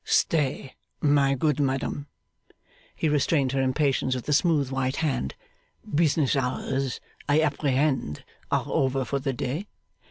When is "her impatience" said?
3.51-4.15